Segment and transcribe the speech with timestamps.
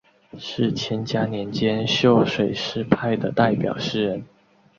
[0.39, 4.25] 是干嘉年间秀水诗派的代表诗人。